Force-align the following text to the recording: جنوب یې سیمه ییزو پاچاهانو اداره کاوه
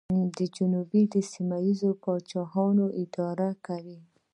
جنوب 0.55 0.89
یې 0.99 1.21
سیمه 1.31 1.57
ییزو 1.65 1.89
پاچاهانو 2.03 2.85
اداره 3.01 3.49
کاوه 3.65 3.99